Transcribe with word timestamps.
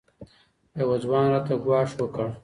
یوه 0.79 0.97
ځوان 1.03 1.25
راته 1.33 1.53
ګواښ 1.63 1.89
وکړ 1.97 2.27